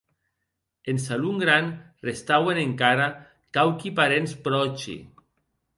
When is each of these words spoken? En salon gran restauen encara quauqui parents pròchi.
En 0.93 1.01
salon 1.03 1.37
gran 1.43 1.69
restauen 2.09 2.63
encara 2.63 3.07
quauqui 3.57 3.95
parents 4.03 4.37
pròchi. 4.49 4.99